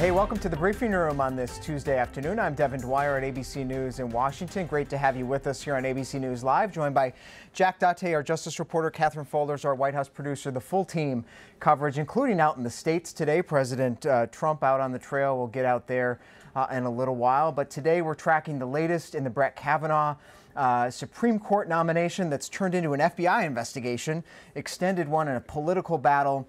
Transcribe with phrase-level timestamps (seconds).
[0.00, 2.38] Hey, welcome to the briefing room on this Tuesday afternoon.
[2.38, 4.66] I'm Devin Dwyer at ABC News in Washington.
[4.66, 7.12] Great to have you with us here on ABC News Live, joined by
[7.52, 11.22] Jack Date, our Justice reporter, Katherine Faulders, our White House producer, the full team
[11.58, 13.42] coverage, including out in the States today.
[13.42, 15.36] President uh, Trump out on the trail.
[15.36, 16.18] We'll get out there
[16.56, 17.52] uh, in a little while.
[17.52, 20.16] But today we're tracking the latest in the Brett Kavanaugh
[20.56, 25.98] uh, Supreme Court nomination that's turned into an FBI investigation, extended one in a political
[25.98, 26.48] battle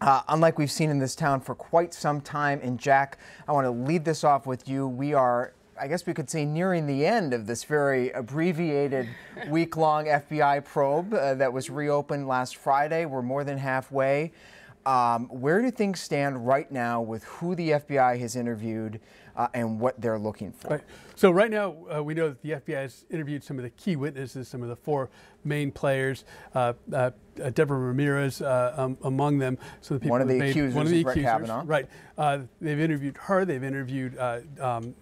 [0.00, 2.60] uh, unlike we've seen in this town for quite some time.
[2.62, 4.86] And Jack, I want to lead this off with you.
[4.86, 9.08] We are I guess we could say nearing the end of this very abbreviated
[9.48, 13.04] week long FBI probe uh, that was reopened last Friday.
[13.04, 14.32] We're more than halfway.
[14.86, 19.00] Um, where do things stand right now with who the FBI has interviewed
[19.38, 20.68] uh, and what they're looking for?
[20.68, 20.80] Right.
[21.14, 23.96] So right now uh, we know that the FBI has interviewed some of the key
[23.96, 25.08] witnesses, some of the four
[25.44, 27.10] main players, uh, uh,
[27.42, 29.56] uh Deborah Ramirez uh, um, among them.
[29.80, 31.62] So the people one of the made, accusers, one of the accusers, Kavanaugh.
[31.64, 31.88] right?
[32.60, 33.44] they've interviewed her.
[33.44, 34.18] They've interviewed.
[34.18, 34.94] Um,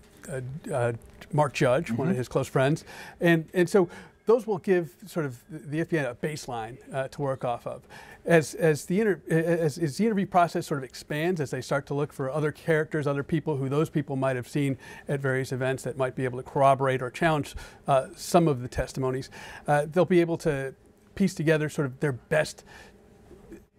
[1.32, 1.96] Mark Judge, mm-hmm.
[1.96, 2.18] one of mm-hmm.
[2.18, 2.84] his close friends,
[3.20, 3.88] and and so
[4.26, 7.82] those will give sort of the FBI a baseline uh, to work off of.
[8.24, 11.86] As, as, the inter, as, as, the interview process sort of expands, as they start
[11.86, 15.52] to look for other characters, other people who those people might have seen at various
[15.52, 17.54] events that might be able to corroborate or challenge
[17.86, 19.30] uh, some of the testimonies,
[19.68, 20.74] uh, they'll be able to
[21.14, 22.64] piece together sort of their best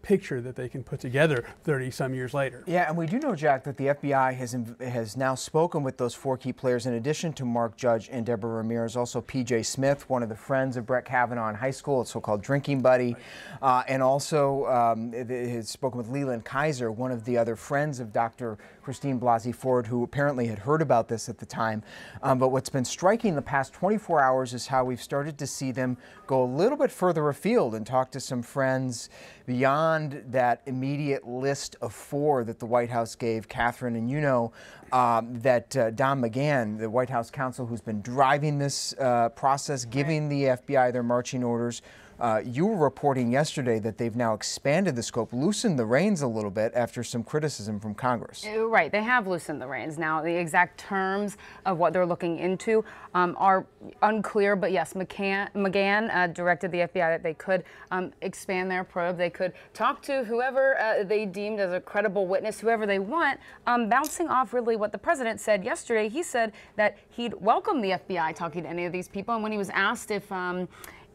[0.07, 2.63] picture that they can put together 30 some years later.
[2.65, 6.13] Yeah, and we do know, Jack, that the FBI has has now spoken with those
[6.13, 9.63] four key players in addition to Mark Judge and Deborah Ramirez, also P.J.
[9.63, 13.17] Smith, one of the friends of Brett Kavanaugh in high school, a so-called drinking buddy,
[13.61, 18.13] uh, and also um, has spoken with Leland Keyser, one of the other friends of
[18.13, 18.57] Dr.
[18.81, 21.83] Christine Blasey Ford, who apparently had heard about this at the time.
[22.23, 25.73] Um, but what's been striking the past 24 hours is how we've started to see
[25.73, 29.09] them go a little bit further afield and talk to some friends
[29.47, 33.95] beyond that immediate list of four that the White House gave Katherine.
[33.95, 34.51] And you know
[34.91, 39.85] um, that uh, Don McGahn, the White House counsel who's been driving this uh, process,
[39.85, 41.81] giving the FBI their marching orders,
[42.19, 46.27] uh, you were reporting yesterday that they've now expanded the scope, loosened the reins a
[46.27, 48.45] little bit after some criticism from Congress.
[48.47, 49.97] Uh, right, they have loosened the reins.
[49.97, 52.83] Now, the exact terms of what they're looking into
[53.13, 53.65] um, are
[54.01, 58.83] unclear, but yes, McCann, McGahn uh, directed the FBI that they could um, expand their
[58.83, 59.17] probe.
[59.17, 63.39] They could talk to whoever uh, they deemed as a credible witness, whoever they want,
[63.67, 66.09] um, bouncing off really what the president said yesterday.
[66.09, 69.51] He said that he'd welcome the FBI talking to any of these people, and when
[69.51, 70.67] he was asked if um,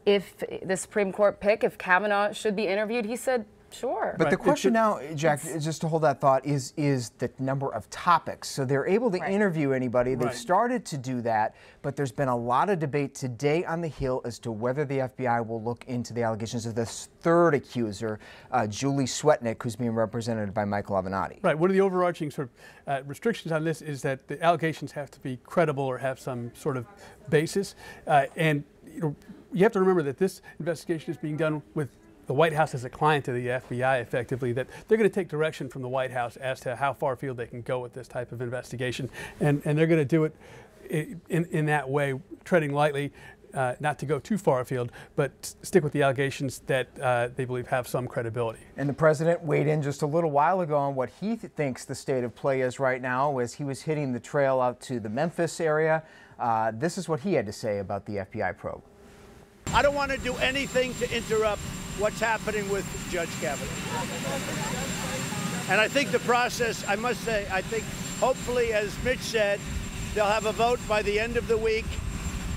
[0.05, 4.15] if the Supreme Court pick, if Kavanaugh should be interviewed, he said, Sure.
[4.17, 4.31] But right.
[4.31, 8.49] the question now, Jack, just to hold that thought, is is the number of topics.
[8.49, 9.31] So they're able to right.
[9.31, 10.15] interview anybody.
[10.15, 10.35] They've right.
[10.35, 14.21] started to do that, but there's been a lot of debate today on the Hill
[14.25, 18.19] as to whether the FBI will look into the allegations of this third accuser,
[18.51, 21.39] uh, Julie Swetnick, who's being represented by Michael Avenatti.
[21.41, 21.57] Right.
[21.57, 22.53] One of the overarching sort of
[22.87, 26.51] uh, restrictions on this is that the allegations have to be credible or have some
[26.53, 26.85] sort of
[27.29, 27.75] basis,
[28.07, 29.15] uh, and you know
[29.53, 31.89] you have to remember that this investigation is being done with
[32.25, 35.29] the White House as a client to the FBI effectively, that they're going to take
[35.29, 38.07] direction from the White House as to how far afield they can go with this
[38.07, 39.09] type of investigation.
[39.39, 40.35] And, and they're going to do it
[40.89, 43.11] in, in that way, treading lightly,
[43.53, 47.45] uh, not to go too far afield, but stick with the allegations that uh, they
[47.45, 48.59] believe have some credibility.
[48.77, 51.85] And the president weighed in just a little while ago on what he th thinks
[51.85, 54.99] the state of play is right now as he was hitting the trail out to
[54.99, 56.03] the Memphis area.
[56.39, 58.81] Uh, this is what he had to say about the FBI probe.
[59.73, 61.61] I don't want to do anything to interrupt
[61.97, 63.71] what's happening with Judge Kavanaugh.
[65.69, 67.83] And I think the process, I must say, I think
[68.19, 69.59] hopefully, as Mitch said,
[70.13, 71.85] they'll have a vote by the end of the week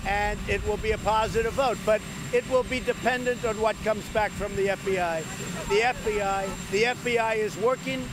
[0.06, 1.78] and it will be a positive vote.
[1.86, 2.00] But
[2.32, 5.22] it will be dependent on what comes back from the FBI.
[5.68, 8.06] The FBI, the FBI is working.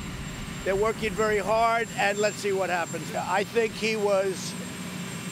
[0.63, 3.13] They're working very hard, and let's see what happens.
[3.15, 4.53] I think he was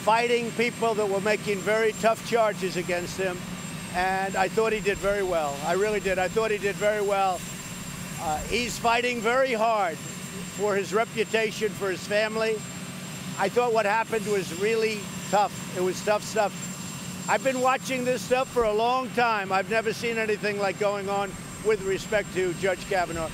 [0.02, 3.38] fighting people that were making very tough charges against him
[3.94, 5.56] and I thought he did very well.
[5.66, 6.18] I really did.
[6.18, 7.40] I thought he did very well.
[8.20, 9.96] Uh, he's fighting very hard
[10.56, 12.54] for his reputation, for his family.
[13.38, 15.00] I thought what happened was really
[15.30, 15.76] tough.
[15.76, 16.52] It was tough stuff.
[17.28, 19.52] I've been watching this stuff for a long time.
[19.52, 21.30] I've never seen anything like going on
[21.64, 23.30] with respect to Judge Kavanaugh.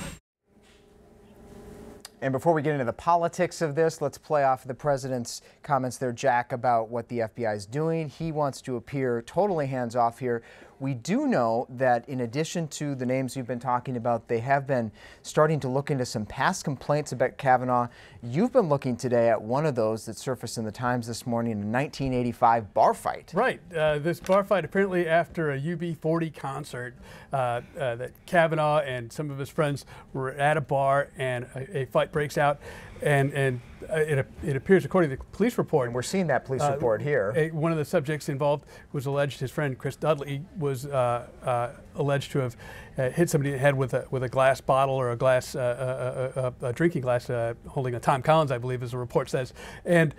[2.21, 5.97] And before we get into the politics of this, let's play off the president's comments
[5.97, 8.09] there, Jack, about what the FBI is doing.
[8.09, 10.43] He wants to appear totally hands off here.
[10.79, 14.65] We do know that in addition to the names you've been talking about, they have
[14.65, 14.91] been
[15.21, 17.89] starting to look into some past complaints about Kavanaugh.
[18.23, 21.53] You've been looking today at one of those that surfaced in the Times this morning,
[21.53, 23.31] a 1985 bar fight.
[23.35, 23.59] Right.
[23.75, 26.95] Uh, this bar fight apparently after a UB40 concert
[27.33, 27.35] uh,
[27.77, 31.85] uh, that Kavanaugh and some of his friends were at a bar and a, a
[31.87, 32.59] fight breaks out.
[33.01, 36.45] And and uh, it, it appears, according to the police report, and we're seeing that
[36.45, 37.33] police uh, report here.
[37.35, 39.39] A, one of the subjects involved was alleged.
[39.39, 42.57] His friend Chris Dudley was uh, uh, alleged to have
[42.97, 45.55] uh, hit somebody in the head with a with a glass bottle or a glass
[45.55, 47.29] a, a, drinking glass
[47.67, 49.53] holding a Tom Collins, I believe, as the report says,
[49.85, 50.13] and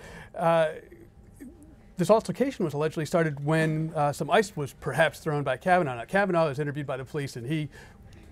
[2.01, 5.97] this altercation was allegedly started when uh, some ice was perhaps thrown by Kavanaugh.
[5.97, 7.69] Now, Kavanaugh was interviewed by the police, and he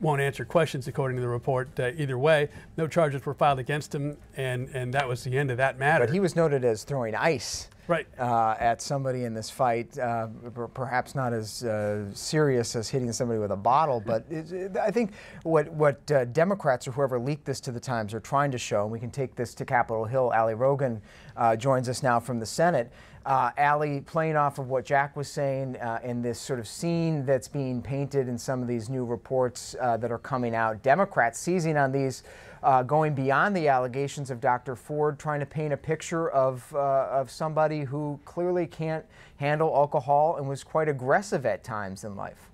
[0.01, 2.49] won't answer questions according to the report uh, either way.
[2.77, 6.07] No charges were filed against him, and, and that was the end of that matter.
[6.07, 8.07] But he was noted as throwing ice right.
[8.19, 10.29] Uh, at somebody in this fight, uh,
[10.75, 14.01] perhaps not as uh, serious as hitting somebody with a bottle.
[14.05, 15.13] But it, I think
[15.43, 18.83] what, what uh, Democrats or whoever leaked this to the Times are trying to show,
[18.83, 21.01] and we can take this to Capitol Hill, Ali Rogin
[21.37, 22.93] uh, joins us now from the Senate.
[23.29, 27.27] Uh, Ali, playing off of what Jack was saying uh, in this sort of scene
[27.27, 31.39] that's being painted in some of these new reports uh, that are coming out, Democrats
[31.39, 32.23] seizing on these,
[32.63, 34.75] uh, going beyond the allegations of Dr.
[34.75, 36.79] Ford, trying to paint a picture of, uh,
[37.11, 39.05] of somebody who clearly can't
[39.37, 42.49] handle alcohol and was quite aggressive at times in life.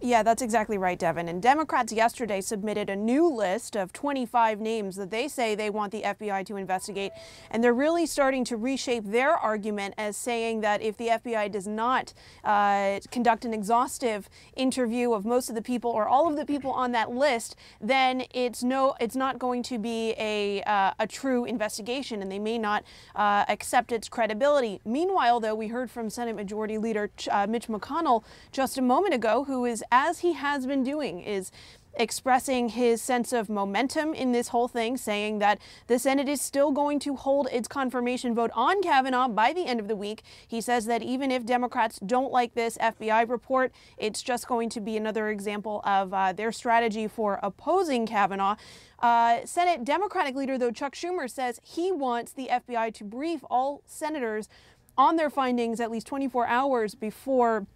[0.00, 1.28] Yeah, that's exactly right, Devin.
[1.28, 5.90] And Democrats yesterday submitted a new list of 25 names that they say they want
[5.90, 7.10] the FBI to investigate.
[7.50, 11.66] And they're really starting to reshape their argument as saying that if the FBI does
[11.66, 12.14] not
[12.44, 16.70] uh, conduct an exhaustive interview of most of the people or all of the people
[16.70, 21.44] on that list, then it's no, it's not going to be a, uh, a true
[21.44, 22.84] investigation and they may not
[23.16, 24.80] uh, accept its credibility.
[24.84, 28.22] Meanwhile, though, we heard from Senate Majority Leader uh, Mitch McConnell
[28.52, 31.50] just a moment ago, who is as he has been doing, is
[31.98, 35.58] expressing his sense of momentum in this whole thing, saying that
[35.88, 39.80] the Senate is still going to hold its confirmation vote on Kavanaugh by the end
[39.80, 40.22] of the week.
[40.46, 44.80] He says that even if Democrats don't like this FBI report, it's just going to
[44.80, 48.56] be another example of uh, their strategy for opposing Kavanaugh.
[49.00, 53.82] Uh, Senate Democratic leader, though, Chuck Schumer says he wants the FBI to brief all
[53.86, 54.48] senators
[54.96, 57.66] on their findings at least 24 hours before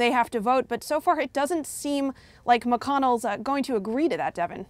[0.00, 0.66] they have to vote.
[0.68, 2.12] But so far, it doesn't seem
[2.44, 4.66] like McConnell's uh, going to agree to that, Devin.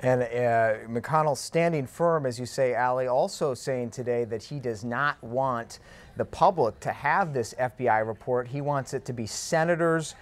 [0.00, 4.84] And uh, McConnell standing firm, as you say, Ali, also saying today that he does
[4.84, 5.78] not want
[6.16, 8.48] the public to have this FBI report.
[8.48, 10.14] He wants it to be senators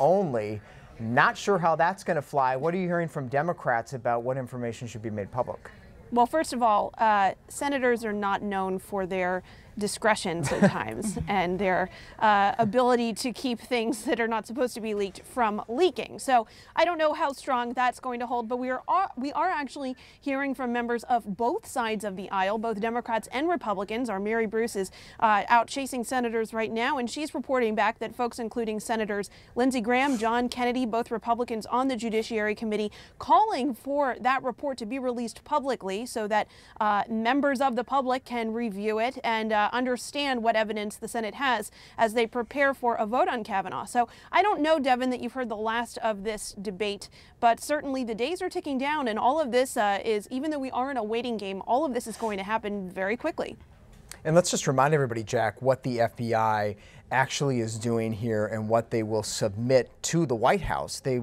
[0.00, 0.60] only.
[0.98, 2.56] Not sure how that's going to fly.
[2.56, 5.70] What are you hearing from Democrats about what information should be made public?
[6.10, 9.42] Well, first of all, uh, senators are not known for their
[9.78, 14.94] discretion sometimes and their uh, ability to keep things that are not supposed to be
[14.94, 16.18] leaked from leaking.
[16.18, 18.82] So I don't know how strong that's going to hold, but we are
[19.16, 23.48] we are actually hearing from members of both sides of the aisle, both Democrats and
[23.48, 24.08] Republicans.
[24.08, 24.90] Our Mary Bruce is
[25.20, 29.80] uh, out chasing senators right now, and she's reporting back that folks, including Senators Lindsey
[29.80, 34.98] Graham, John Kennedy, both Republicans on the Judiciary Committee, calling for that report to be
[34.98, 36.48] released publicly so that
[36.80, 41.08] uh, members of the public can review it and uh, uh, understand what evidence the
[41.08, 43.84] Senate has as they prepare for a vote on Kavanaugh.
[43.84, 47.08] So I don't know, Devin, that you've heard the last of this debate,
[47.40, 50.58] but certainly the days are ticking down, and all of this uh, is, even though
[50.58, 53.56] we are in a waiting game, all of this is going to happen very quickly.
[54.24, 56.76] And let's just remind everybody, Jack, what the FBI
[57.10, 61.00] actually is doing here and what they will submit to the White House.
[61.00, 61.20] They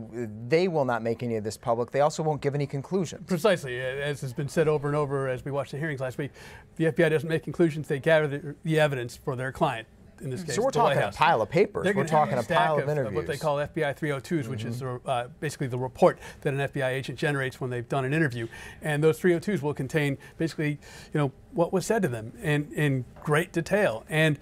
[0.48, 1.92] they will not make any of this public.
[1.92, 3.28] They also won't give any conclusions.
[3.28, 6.32] Precisely, as has been said over and over as we watched the hearings last week,
[6.78, 7.88] the FBI doesn't make conclusions.
[7.88, 9.88] They gather the, the evidence for their client.
[10.22, 11.84] In this case, so we're talking a pile of papers.
[11.84, 13.16] They're we're talking a pile of, of interviews.
[13.16, 14.50] what they call FBI 302s, mm-hmm.
[14.52, 15.10] which is mm-hmm.
[15.10, 18.48] uh, basically the report that an FBI agent generates when they've done an interview.
[18.82, 20.80] And those 302s will contain basically,
[21.13, 24.06] you know, what was said to them in, in great detail.
[24.08, 24.40] And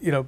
[0.00, 0.26] you know,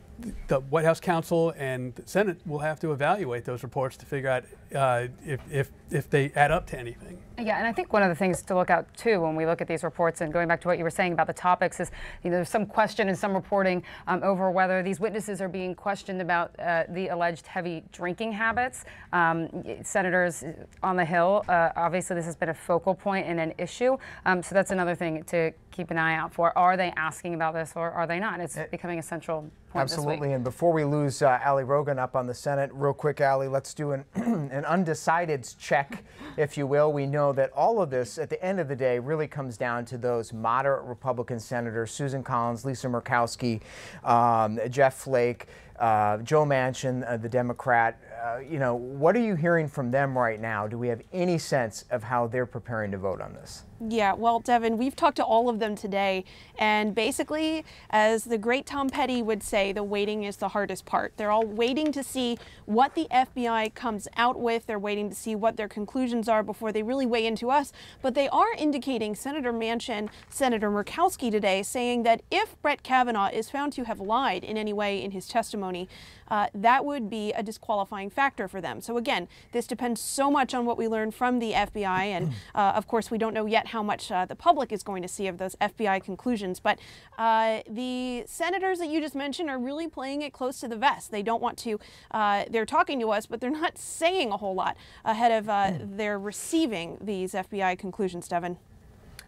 [0.49, 4.31] the White House counsel and the Senate will have to evaluate those reports to figure
[4.31, 4.45] out
[4.75, 7.19] uh, if, if, if they add up to anything.
[7.39, 9.61] Yeah, and I think one of the things to look out too when we look
[9.61, 11.91] at these reports and going back to what you were saying about the topics is
[12.25, 15.75] you know, there's some question and some reporting um, over whether these witnesses are being
[15.75, 18.85] questioned about uh, the alleged heavy drinking habits.
[19.13, 19.49] Um,
[19.83, 20.45] senators
[20.83, 23.97] on the Hill, uh, obviously, this has been a focal point and an issue.
[24.25, 26.57] Um, so that's another thing to keep an eye out for.
[26.57, 28.41] Are they asking about this or are they not?
[28.41, 30.33] It's becoming a central Absolutely.
[30.33, 33.75] And before we lose uh, Ali Rogin up on the Senate, real quick, Ali, let's
[33.75, 36.05] do an, an undecided check,
[36.37, 36.93] if you will.
[36.93, 39.85] We know that all of this, at the end of the day, really comes down
[39.87, 43.61] to those moderate Republican senators Susan Collins, Lisa Murkowski,
[44.05, 45.47] um, Jeff Flake,
[45.79, 48.01] uh, Joe Manchin, uh, the Democrat.
[48.25, 50.67] Uh, you know, what are you hearing from them right now?
[50.67, 53.65] Do we have any sense of how they're preparing to vote on this?
[53.81, 56.25] Yeah, well, Devin, we've talked to all of them today,
[56.59, 61.13] and basically, as the great Tom Petty would say, the waiting is the hardest part.
[61.19, 64.65] They're all waiting to see what the FBI comes out with.
[64.65, 67.71] They're waiting to see what their conclusions are before they really weigh into us.
[68.01, 73.51] But they are indicating Senator Manchin, Senator Murkowski today, saying that if Brett Kavanaugh is
[73.51, 75.87] found to have lied in any way in his testimony,
[76.29, 78.81] uh, that would be a disqualifying factor for them.
[78.81, 82.73] So again, this depends so much on what we learn from the FBI, and uh,
[82.75, 85.27] of course, we don't know yet how much uh, the public is going to see
[85.27, 86.61] of those FBI conclusions.
[86.61, 86.79] But
[87.19, 91.11] uh, the senators that you just mentioned are really playing it close to the vest.
[91.11, 91.79] They don't want to.
[92.11, 95.73] Uh, they're talking to us, but they're not saying a whole lot ahead of uh,
[95.81, 98.59] their receiving these FBI conclusions, Devin.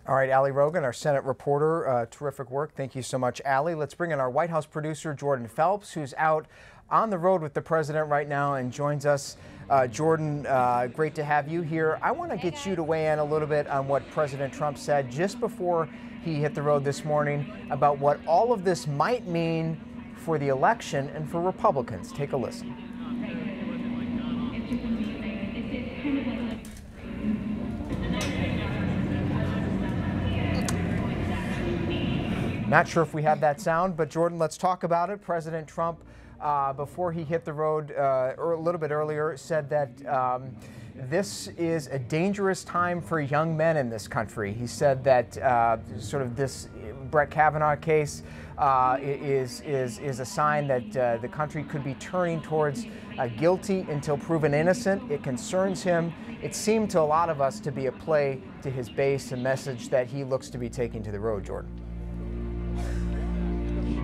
[0.09, 2.75] All right, Ali Rogin, our Senate reporter, uh, terrific work.
[2.75, 3.75] Thank you so much, Ali.
[3.75, 6.47] Let's bring in our White House producer, Jordan Phelps, who's out
[6.91, 9.37] on the road with the president right now and joins us.
[9.69, 11.99] Uh, Jordan, uh, great to have you here.
[12.01, 14.79] I want to get you to weigh in a little bit on what President Trump
[14.79, 15.89] said just before
[16.23, 19.79] he hit the road this morning about what all of this might mean
[20.17, 22.11] for the election and for Republicans.
[22.13, 22.75] Take a listen.
[32.67, 35.23] Not sure if we have that sound, but Jordan, let's talk about it.
[35.23, 36.05] President Trump,
[36.41, 40.55] uh, before he hit the road uh, a little bit earlier, said that um,
[40.95, 44.53] this is a dangerous time for young men in this country.
[44.53, 46.69] He said that uh, sort of this
[47.11, 48.23] Brett Kavanaugh case
[48.59, 52.87] uh, is, is, is a sign that uh, the country could be turning towards
[53.19, 55.11] uh, guilty until proven innocent.
[55.11, 56.13] It concerns him.
[56.43, 59.37] It seemed to a lot of us to be a play to his base, a
[59.37, 61.71] message that he looks to be taking to the road, Jordan.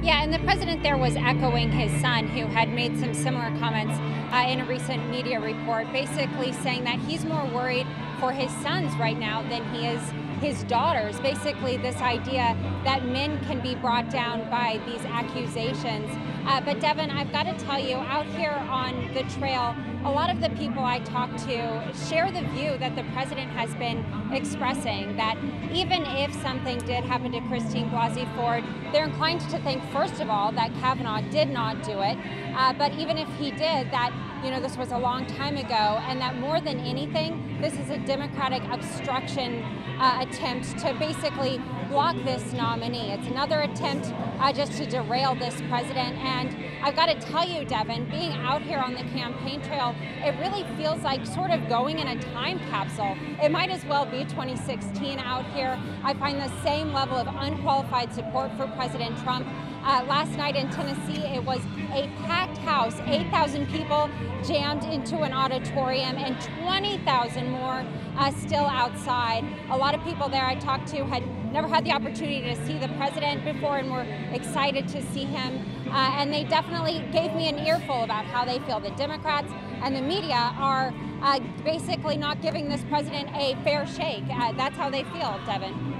[0.04, 3.94] Yeah, and the president there was echoing his son, who had made some similar comments
[4.34, 7.86] uh, in a recent media report, basically saying that he's more worried
[8.20, 10.02] for his sons right now than he is
[10.42, 11.18] his daughters.
[11.20, 16.10] Basically, this idea that men can be brought down by these accusations.
[16.46, 19.74] Uh, but Devin, I've got to tell you, out here on the trail,
[20.04, 23.74] a lot of the people I talk to share the view that the president has
[23.76, 25.38] been expressing that
[25.72, 30.28] even if something did happen to Christine Blasey Ford, they're inclined to think, first of
[30.28, 32.18] all, that Kavanaugh did not do it.
[32.54, 34.12] Uh, but even if he did, that
[34.44, 35.74] you know this was a long time ago,
[36.06, 39.62] and that more than anything, this is a Democratic obstruction
[39.98, 41.58] uh, attempt to basically
[41.88, 43.10] block this nominee.
[43.12, 46.18] It's another attempt uh, just to derail this president.
[46.34, 50.34] And I've got to tell you, Devin, being out here on the campaign trail, it
[50.40, 53.16] really feels like sort of going in a time capsule.
[53.42, 55.80] It might as well be 2016 out here.
[56.02, 59.46] I find the same level of unqualified support for President Trump.
[59.84, 61.60] Uh, last night in Tennessee, it was
[61.92, 64.08] a packed house, 8,000 people
[64.42, 67.84] jammed into an auditorium, and 20,000 more
[68.16, 69.44] uh, still outside.
[69.68, 71.22] A lot of people there I talked to had
[71.52, 75.60] never had the opportunity to see the president before and were excited to see him.
[75.90, 78.80] Uh, and they definitely gave me an earful about how they feel.
[78.80, 84.24] The Democrats and the media are uh, basically not giving this president a fair shake.
[84.30, 85.93] Uh, that's how they feel, Devin.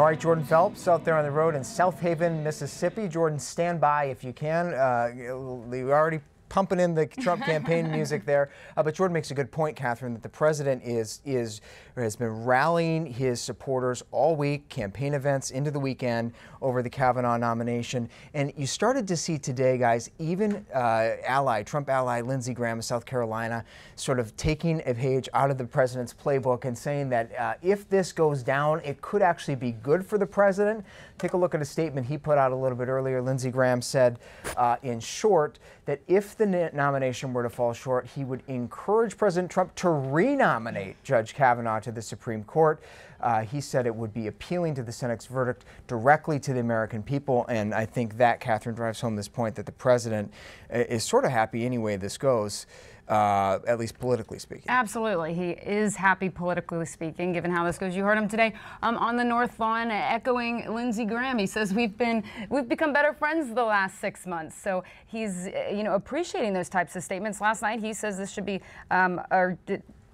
[0.00, 3.06] All right, Jordan Phelps out there on the road in Southaven, Mississippi.
[3.06, 4.72] Jordan, stand by if you can.
[4.72, 5.10] Uh,
[5.68, 8.50] we already pumping in the Trump campaign music there.
[8.76, 11.62] Uh, but Jordan makes a good point, Katherine, that the president is is
[11.96, 17.36] has been rallying his supporters all week, campaign events into the weekend over the Kavanaugh
[17.36, 22.78] nomination, and you started to see today, guys, even uh, ally Trump ally Lindsey Graham
[22.78, 23.64] of South Carolina,
[23.96, 27.88] sort of taking a page out of the president's playbook and saying that uh, if
[27.88, 30.84] this goes down, it could actually be good for the president.
[31.20, 33.20] Take a look at a statement he put out a little bit earlier.
[33.20, 34.18] Lindsey Graham said,
[34.56, 39.50] uh, in short, that if the nomination were to fall short, he would encourage President
[39.50, 42.82] Trump to renominate Judge Kavanaugh to the Supreme Court.
[43.20, 47.02] Uh, he said it would be appealing to the Senate's verdict directly to the American
[47.02, 47.44] people.
[47.50, 50.32] And I think that, Katherine, drives home this point that the president
[50.72, 52.64] uh, is sort of happy anyway this goes
[53.10, 54.66] uh, at least politically speaking.
[54.68, 55.34] Absolutely.
[55.34, 57.96] He is happy politically speaking, given how this goes.
[57.96, 61.36] You heard him today um, on the North Lawn echoing Lindsey Graham.
[61.36, 64.56] He says we've been we've become better friends the last six months.
[64.56, 67.40] So he's you know appreciating those types of statements.
[67.40, 69.58] Last night he says this should be um, or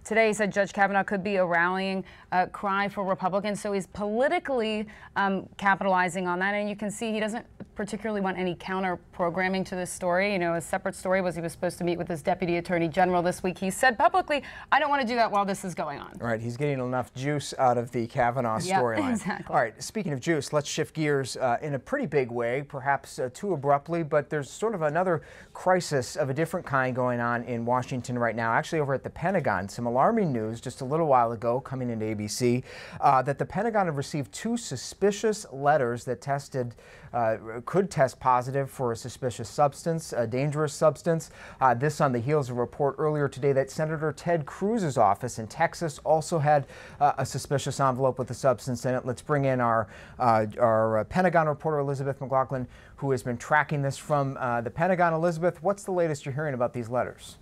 [0.06, 3.60] Today, he said Judge Kavanaugh could be a rallying uh, cry for Republicans.
[3.60, 4.86] So he's politically
[5.16, 6.54] um, capitalizing on that.
[6.54, 7.44] And you can see he doesn't
[7.76, 10.32] particularly want any counter programming to this story.
[10.32, 12.88] You know, a separate story was he was supposed to meet with his deputy attorney
[12.88, 13.58] general this week.
[13.58, 14.42] He said publicly,
[14.72, 16.12] I don't want to do that while this is going on.
[16.20, 19.10] All right, he's getting enough juice out of the Kavanaugh Yep, storyline.
[19.12, 19.54] exactly.
[19.54, 23.18] All right, speaking of juice, let's shift gears uh, in a pretty big way, perhaps
[23.18, 27.44] uh, too abruptly, but there's sort of another crisis of a different kind going on
[27.44, 29.68] in Washington right now, actually over at the Pentagon.
[29.68, 32.62] Some alarming news just a little while ago coming into ABC
[33.00, 36.74] uh, that the Pentagon had received two suspicious letters that tested,
[37.16, 41.30] uh, could test positive for a suspicious substance, a dangerous substance.
[41.62, 45.38] Uh, this on the heels of a report earlier today that Senator Ted Cruz's office
[45.38, 46.66] in Texas also had
[47.00, 49.06] uh, a suspicious envelope with a substance in it.
[49.06, 53.80] Let's bring in our, uh, our uh, Pentagon reporter, Elizabeth McLaughlin, who has been tracking
[53.80, 55.14] this from uh, the Pentagon.
[55.14, 57.38] Elizabeth, what's the latest you're hearing about these letters?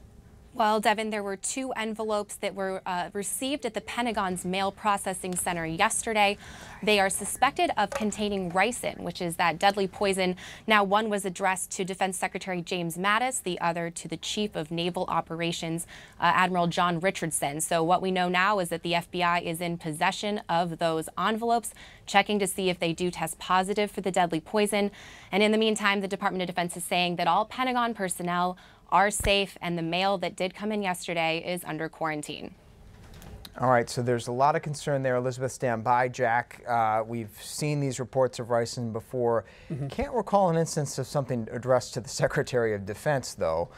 [0.56, 5.34] Well, Devin, there were two envelopes that were uh, received at the Pentagon's mail processing
[5.34, 6.38] center yesterday.
[6.80, 10.36] They are suspected of containing ricin, which is that deadly poison.
[10.64, 14.70] Now, one was addressed to Defense Secretary James Mattis, the other to the Chief of
[14.70, 15.88] Naval Operations,
[16.20, 17.60] uh, Admiral John Richardson.
[17.60, 21.74] So, what we know now is that the FBI is in possession of those envelopes,
[22.06, 24.92] checking to see if they do test positive for the deadly poison.
[25.32, 28.56] And in the meantime, the Department of Defense is saying that all Pentagon personnel
[28.90, 32.54] are safe, and the mail that did come in yesterday is under quarantine.
[33.60, 35.14] All right, so there's a lot of concern there.
[35.14, 36.08] Elizabeth, stand by.
[36.08, 39.44] Jack, uh, we've seen these reports of ricin before.
[39.90, 43.68] Can't recall an instance of something addressed to the Secretary of Defense, though.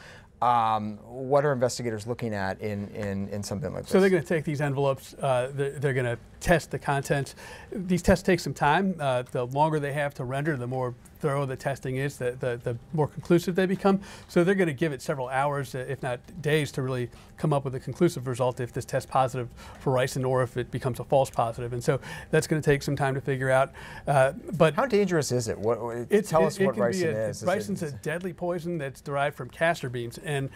[0.41, 3.91] Um, what are investigators looking at in, in, in something like this?
[3.91, 7.35] So they're going to take these envelopes, uh, they're, they're going to test the contents.
[7.71, 8.95] These tests take some time.
[8.99, 12.59] Uh, the longer they have to render, the more thorough the testing is, the, the,
[12.63, 13.99] the more conclusive they become.
[14.27, 17.53] So they're going to give it several hours, uh, if not days, to really come
[17.53, 20.99] up with a conclusive result if this test positive for ricin or if it becomes
[20.99, 21.73] a false positive.
[21.73, 23.71] And so that's going to take some time to figure out.
[24.07, 25.57] Uh, but How dangerous is it?
[25.57, 27.43] What, it's, tell it- us it what ricin a- is.
[27.43, 30.49] Is a deadly poison that's derived from castor beans, and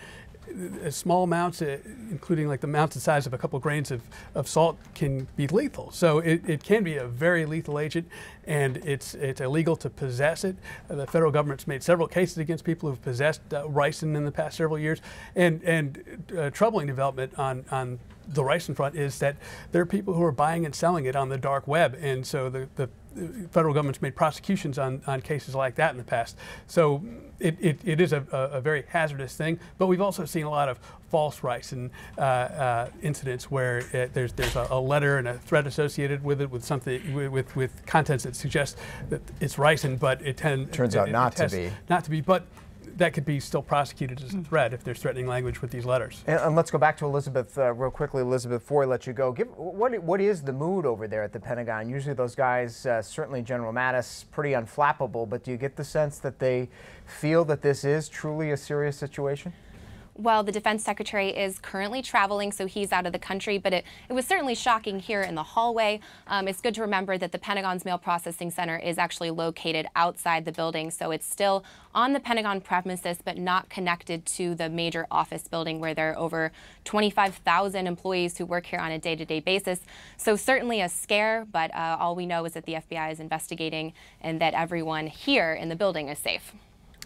[0.89, 1.77] small amounts, uh,
[2.10, 4.01] including like the amounts the size of a couple of grains of,
[4.36, 5.91] of salt, can be lethal.
[5.91, 8.08] So it, it can be a very lethal agent,
[8.46, 10.55] and it's it's illegal to possess it.
[10.89, 14.31] Uh, the federal government's made several cases against people who've possessed uh, ricin in the
[14.31, 15.01] past several years,
[15.36, 19.36] and and uh, troubling development on on the ricin front is that
[19.72, 22.50] there are people who are buying and selling it on the dark web, and so
[22.50, 22.89] the, the
[23.51, 26.38] federal government's made prosecutions on, on cases like that in the past.
[26.68, 27.03] So
[27.39, 30.69] it, it, it is a, a, very hazardous thing, but we've also seen a lot
[30.69, 35.38] of false ricin uh, uh, incidents where it, there's, there's a, a letter and a
[35.39, 38.78] threat associated with it with something with, with, contents that suggest
[39.10, 41.71] that it's ricin, but it tend, Turns out not to be.
[41.89, 42.45] Not to be, but
[42.97, 46.23] that could be still prosecuted as a threat if there's threatening language with these letters.
[46.27, 49.13] And, and let's go back to Elizabeth uh, real quickly, Elizabeth, before I let you
[49.13, 49.32] go.
[49.32, 51.89] Give, what, what is the mood over there at the Pentagon?
[51.89, 56.19] Usually those guys, uh, certainly General Mattis, pretty unflappable, but do you get the sense
[56.19, 56.69] that they
[57.06, 59.54] feel that this is truly a serious situation?
[60.17, 63.86] Well, the defense secretary is currently traveling, so he's out of the country, but it,
[64.10, 66.02] it was certainly shocking here in the hallway.
[66.28, 70.43] Um, it's good to remember that the Pentagon's mail processing center is actually located outside
[70.43, 71.63] the building, so it's still
[71.95, 76.19] on the Pentagon premises, but not connected to the major office building where there are
[76.19, 76.52] over
[76.84, 79.80] 25,000 employees who work here on a day to day basis.
[80.17, 83.93] So, certainly a scare, but uh, all we know is that the FBI is investigating
[84.19, 86.54] and that everyone here in the building is safe.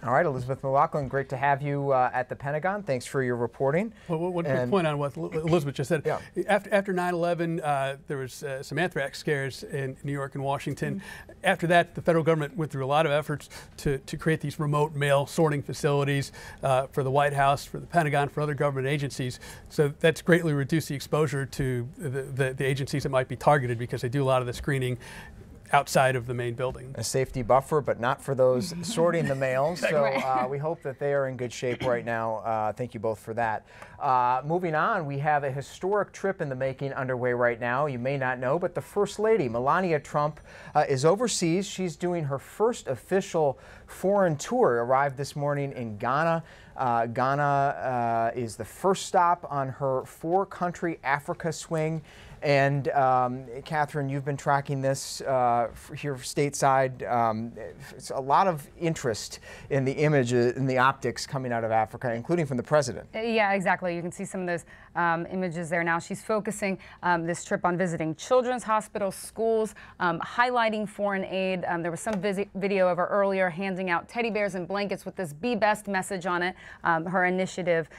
[0.03, 2.84] All right, Elizabeth McLaughlin, great to have you uh, at the Pentagon.
[2.84, 3.93] Thanks for your reporting.
[4.08, 6.03] Well, one quick point on what Elizabeth just said.
[6.05, 6.19] Yeah.
[6.47, 10.95] After, after 9/11, uh, there was uh, some anthrax scares in New York and Washington.
[10.95, 11.31] Mm-hmm.
[11.43, 14.60] After that, the federal government went through a lot of efforts to, to create these
[14.60, 18.88] remote mail sorting facilities uh, for the White House, for the Pentagon, for other government
[18.88, 19.39] agencies.
[19.69, 23.79] So that's greatly reduced the exposure to the, the, the agencies that might be targeted
[23.79, 24.97] because they do a lot of the screening
[25.71, 26.93] outside of the main building.
[26.95, 29.75] a safety buffer, but not for those sorting the mail.
[29.75, 32.38] So uh, we hope that they are in good shape right now.
[32.38, 33.65] Uh, thank you both for that.
[33.99, 37.86] Uh, moving on, we have a historic trip in the making underway right now.
[37.86, 40.39] You may not know, but the First Lady, Melania Trump,
[40.75, 41.65] uh, is overseas.
[41.65, 44.84] She's doing her first official foreign tour.
[44.84, 46.43] Arrived this morning in Ghana.
[46.75, 52.01] Uh, Ghana uh, is the first stop on her four country Africa swing.
[52.45, 57.12] And um, Katherine, you've been tracking this uh, here stateside.
[57.12, 57.51] Um,
[57.89, 59.39] it's a lot of interest
[59.71, 63.08] in the image, in the optics coming out of Africa, including from the president.
[63.15, 63.95] Uh, Yeah, exactly.
[63.95, 65.97] You can see some of those um, images there now.
[65.97, 71.65] She's focusing um, this trip on visiting children's hospitals, schools, um, highlighting foreign aid.
[71.67, 75.15] Um, there was some video of her earlier handing out teddy bears and blankets with
[75.15, 76.55] this "Be Best" message on it.
[76.84, 77.89] Her initiative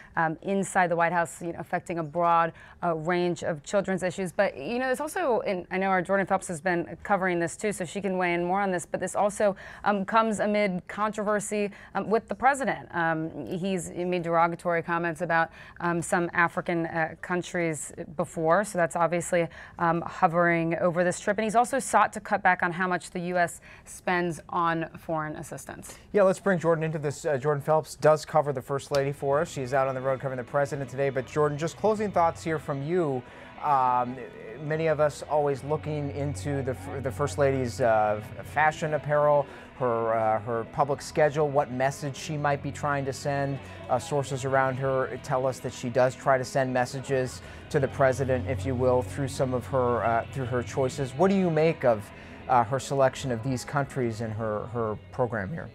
[0.43, 2.53] inside the White House, you know, affecting a broad
[2.85, 4.33] uh, range of children's issues.
[4.37, 7.57] But you know, there's also, and I know our Jordan Phelps has been covering this
[7.57, 8.87] too, so she can weigh in more on this.
[8.87, 12.89] But this also um, comes amid controversy um, with the president.
[12.95, 19.49] Um, he's made derogatory comments about um, some African uh, countries before, so that's obviously
[19.79, 21.39] um, hovering over this trip.
[21.39, 23.61] And he's also sought to cut back on how much the U.S.
[23.85, 25.99] spends on foreign assistance.
[26.13, 27.25] Yeah, let's bring Jordan into this.
[27.25, 29.51] Uh, Jordan Phelps does cover the First Lady for us.
[29.51, 31.11] She's out on the road covering the president today.
[31.11, 33.23] But Jordan, just closing thoughts here from you.
[33.63, 34.17] Um,
[34.63, 39.47] many of us always looking into the, the First Lady's uh, fashion apparel,
[39.79, 43.59] her, uh, her public schedule, what message she might be trying to send.
[43.89, 47.89] Uh, sources around her tell us that she does try to send messages to the
[47.89, 51.13] president, if you will, through some of her, uh, through her choices.
[51.15, 52.09] What do you make of
[52.49, 55.71] uh, her selection of these countries in her, her program here?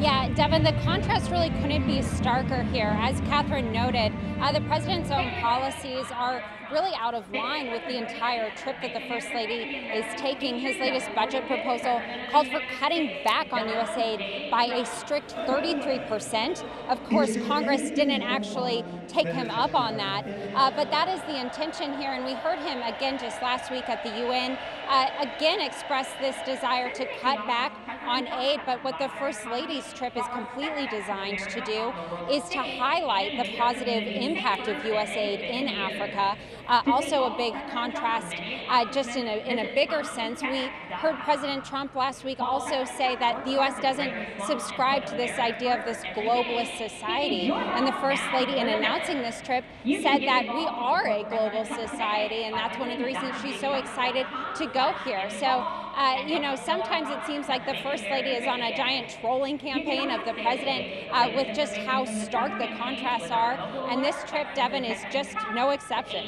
[0.00, 2.96] Yeah, Devin, the contrast really couldn't be starker here.
[3.00, 7.96] As Katherine noted, uh, the president's own policies are really out of line with the
[7.96, 10.58] entire trip that the First Lady is taking.
[10.60, 13.96] His latest budget proposal called for cutting back on U.S.
[13.96, 16.62] aid by a strict 33%.
[16.88, 21.40] Of course, Congress didn't actually take him up on that, uh, but that is the
[21.40, 22.12] intention here.
[22.12, 24.58] And we heard him again just last week at the UN
[24.88, 27.72] uh, again express this desire to cut back
[28.06, 28.60] on aid.
[28.64, 31.92] But what the First Lady's trip is completely designed to do
[32.30, 35.10] is to highlight the positive impact of U.S.
[35.10, 36.36] aid in Africa.
[36.66, 38.36] Uh, also, a big contrast,
[38.68, 40.42] uh, just in a, in a bigger sense.
[40.42, 43.80] We heard President Trump last week also say that the U.S.
[43.80, 44.12] doesn't
[44.46, 47.50] subscribe to this idea of this globalist society.
[47.50, 52.44] And the First Lady, in announcing this trip, said that we are a global society,
[52.44, 55.30] and that's one of the reasons she's so excited to go here.
[55.30, 55.64] So,
[55.98, 59.58] uh, you know, sometimes it seems like the First Lady is on a giant trolling
[59.58, 63.54] campaign of the president uh, with just how stark the contrasts are.
[63.90, 66.24] And this trip, Devin, is just no exception.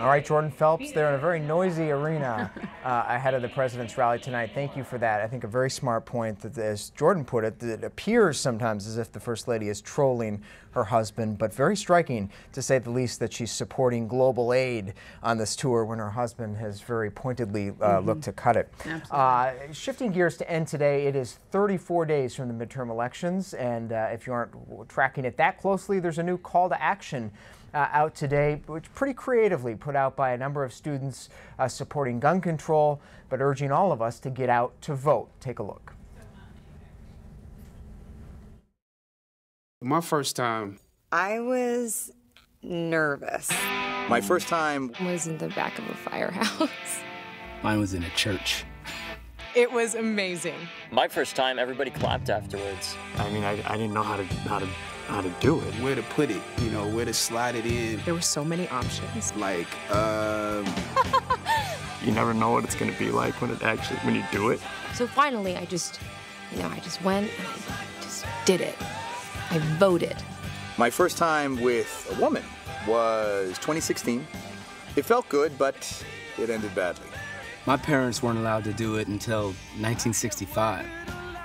[0.00, 2.50] All right, Jordan Phelps, they're in a very noisy arena
[2.84, 4.52] uh, ahead of the president's rally tonight.
[4.54, 5.20] Thank you for that.
[5.20, 8.86] I think a very smart point that, as Jordan put it, that it appears sometimes
[8.86, 10.42] as if the First Lady is trolling
[10.76, 15.38] her husband, but very striking to say the least that she's supporting global aid on
[15.38, 18.06] this tour when her husband has very pointedly uh, mm-hmm.
[18.06, 18.70] looked to cut it.
[19.10, 23.90] Uh, shifting gears to end today, it is 34 days from the midterm elections, and
[23.92, 24.52] uh, if you aren't
[24.88, 27.32] tracking it that closely, there's a new call to action.
[27.74, 32.18] Uh, out today, which pretty creatively put out by a number of students uh, supporting
[32.18, 35.28] gun control, but urging all of us to get out to vote.
[35.40, 35.95] Take a look.
[39.86, 40.80] My first time.
[41.12, 42.10] I was
[42.60, 43.52] nervous.
[44.08, 46.68] My first time was in the back of a firehouse.
[47.62, 48.64] Mine was in a church.
[49.54, 50.56] It was amazing.
[50.90, 52.96] My first time, everybody clapped afterwards.
[53.16, 54.66] I mean, I, I didn't know how to how to
[55.06, 55.72] how to do it.
[55.74, 58.00] Where to put it, you know, where to slide it in.
[58.04, 59.36] There were so many options.
[59.36, 60.66] Like, um.
[62.04, 64.58] you never know what it's gonna be like when it actually when you do it.
[64.94, 66.00] So finally, I just,
[66.50, 68.74] you know, I just went and I just did it.
[69.50, 70.16] I voted.
[70.78, 72.44] My first time with a woman
[72.86, 74.26] was 2016.
[74.96, 76.04] It felt good, but
[76.38, 77.06] it ended badly.
[77.66, 79.46] My parents weren't allowed to do it until
[79.80, 80.86] 1965,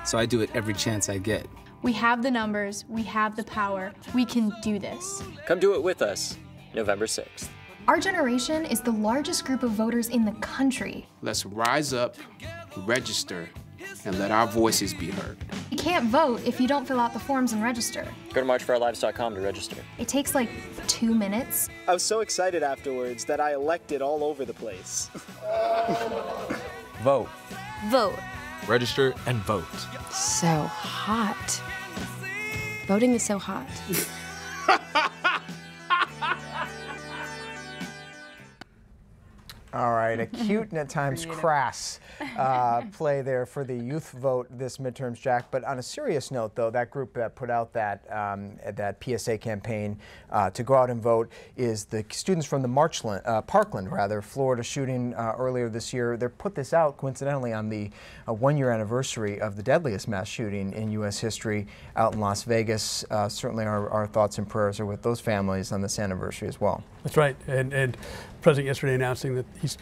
[0.05, 1.47] so I do it every chance I get.
[1.81, 5.23] We have the numbers, we have the power, we can do this.
[5.47, 6.37] Come do it with us,
[6.75, 7.47] November 6th.
[7.87, 11.07] Our generation is the largest group of voters in the country.
[11.23, 12.15] Let's rise up,
[12.85, 13.49] register,
[14.05, 15.37] and let our voices be heard.
[15.69, 18.07] You can't vote if you don't fill out the forms and register.
[18.33, 19.77] Go to marchforourlives.com to register.
[19.97, 20.49] It takes like
[20.87, 21.69] two minutes.
[21.87, 25.09] I was so excited afterwards that I elected all over the place.
[27.03, 27.29] vote.
[27.89, 28.19] Vote.
[28.67, 29.65] Register and vote.
[30.11, 31.61] So hot.
[32.87, 33.67] Voting is so hot.
[39.73, 42.01] All right, a cute and at times crass
[42.37, 45.51] uh, play there for the youth vote this midterms, Jack.
[45.51, 49.37] But on a serious note, though, that group that put out that um, that PSA
[49.37, 49.99] campaign
[50.31, 54.21] uh, to go out and vote is the students from the Marchland, uh, Parkland, rather,
[54.21, 56.17] Florida shooting uh, earlier this year.
[56.17, 57.89] They put this out coincidentally on the
[58.27, 61.19] uh, one-year anniversary of the deadliest mass shooting in U.S.
[61.19, 63.03] history out in Las Vegas.
[63.09, 66.61] Uh, certainly, our, our thoughts and prayers are with those families on this anniversary as
[66.61, 66.83] well.
[67.03, 67.97] That's right, and and
[68.41, 69.77] president yesterday announcing that he's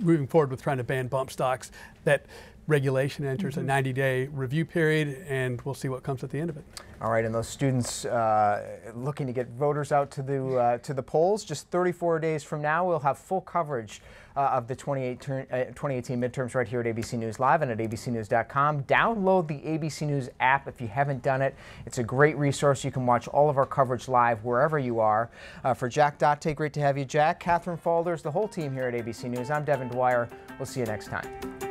[0.00, 1.57] moving forward with trying to ban bump stocks
[2.04, 2.24] that
[2.68, 6.56] regulation enters a 90-day review period, and we'll see what comes at the end of
[6.56, 6.64] it.
[7.00, 10.92] All right, and those students uh, looking to get voters out to the uh, to
[10.92, 11.44] the polls.
[11.44, 14.02] Just 34 days from now, we'll have full coverage
[14.36, 18.82] uh, of the 2018 midterms right here at ABC News Live and at abcnews.com.
[18.84, 21.54] Download the ABC News app if you haven't done it.
[21.86, 22.84] It's a great resource.
[22.84, 25.30] You can watch all of our coverage live wherever you are.
[25.62, 27.40] Uh, for Jack Date, great to have you, Jack.
[27.40, 29.50] Katherine Faulders, the whole team here at ABC News.
[29.50, 30.28] I'm Devin Dwyer.
[30.58, 31.67] We'll see you next time.